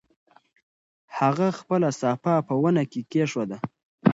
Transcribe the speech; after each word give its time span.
هغه 1.17 1.47
خپله 1.59 1.89
صافه 2.01 2.33
په 2.47 2.53
ونه 2.61 2.83
کې 2.91 3.01
کېښوده. 3.11 3.57